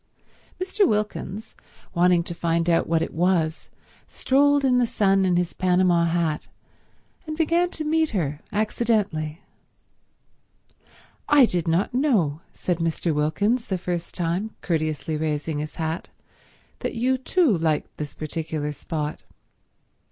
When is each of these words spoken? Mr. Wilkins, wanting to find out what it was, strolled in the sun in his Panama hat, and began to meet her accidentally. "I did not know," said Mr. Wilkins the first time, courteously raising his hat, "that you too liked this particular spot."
Mr. 0.59 0.87
Wilkins, 0.87 1.53
wanting 1.93 2.23
to 2.23 2.33
find 2.33 2.67
out 2.67 2.87
what 2.87 3.03
it 3.03 3.13
was, 3.13 3.69
strolled 4.07 4.65
in 4.65 4.79
the 4.79 4.87
sun 4.87 5.25
in 5.25 5.35
his 5.35 5.53
Panama 5.53 6.05
hat, 6.05 6.47
and 7.27 7.37
began 7.37 7.69
to 7.69 7.83
meet 7.83 8.09
her 8.09 8.39
accidentally. 8.51 9.41
"I 11.29 11.45
did 11.45 11.67
not 11.67 11.93
know," 11.93 12.41
said 12.51 12.79
Mr. 12.79 13.13
Wilkins 13.13 13.67
the 13.67 13.77
first 13.77 14.15
time, 14.15 14.55
courteously 14.63 15.17
raising 15.17 15.59
his 15.59 15.75
hat, 15.75 16.09
"that 16.79 16.95
you 16.95 17.15
too 17.19 17.55
liked 17.55 17.95
this 17.97 18.15
particular 18.15 18.71
spot." 18.71 19.21